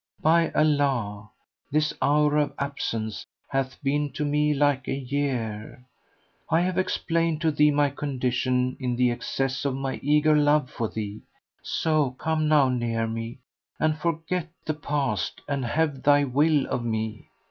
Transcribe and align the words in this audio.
By 0.19 0.49
Allah, 0.53 1.29
this 1.71 1.93
hour 2.01 2.35
of 2.37 2.53
absence 2.57 3.23
hath 3.49 3.79
been 3.83 4.11
to 4.13 4.25
me 4.25 4.51
like 4.51 4.87
a 4.87 4.95
year![FN#114] 4.95 5.85
I 6.57 6.61
have 6.61 6.79
explained 6.79 7.39
to 7.41 7.51
thee 7.51 7.69
my 7.69 7.91
condition 7.91 8.77
in 8.79 8.95
the 8.95 9.11
excess 9.11 9.63
of 9.63 9.75
my 9.75 9.97
eager 10.01 10.35
love 10.35 10.71
for 10.71 10.87
thee; 10.87 11.21
so 11.61 12.15
come 12.17 12.47
now 12.47 12.67
near 12.67 13.05
me, 13.05 13.41
and 13.79 13.95
forget 13.95 14.49
the 14.65 14.73
past 14.73 15.41
and 15.47 15.63
have 15.65 16.01
thy 16.01 16.23
will 16.23 16.65
of 16.65 16.83
me." 16.83 17.29